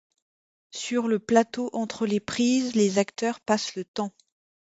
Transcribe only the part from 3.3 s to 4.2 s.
passent le temps.